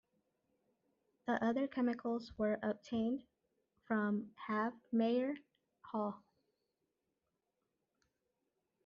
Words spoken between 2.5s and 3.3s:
obtained